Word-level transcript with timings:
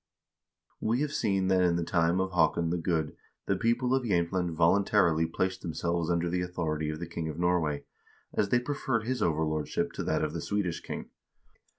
We 0.79 1.01
have 1.01 1.13
seen 1.13 1.47
that 1.49 1.61
in 1.61 1.75
the 1.75 1.83
time 1.83 2.19
of 2.19 2.31
Haakon 2.31 2.71
the 2.71 2.77
Good 2.79 3.15
the 3.45 3.55
people 3.55 3.93
of 3.93 4.01
Jsemtland 4.03 4.49
voluntarily 4.49 5.27
placed 5.27 5.61
them 5.61 5.75
selves 5.75 6.09
under 6.09 6.27
the 6.27 6.41
authority 6.41 6.89
of 6.89 6.99
the 6.99 7.05
king 7.05 7.27
of 7.29 7.37
Norway, 7.37 7.83
as 8.33 8.49
they 8.49 8.57
preferred 8.57 9.03
his 9.03 9.21
overlordship 9.21 9.91
to 9.91 10.03
that 10.05 10.23
of 10.23 10.33
the 10.33 10.41
Swedish 10.41 10.79
king. 10.81 11.11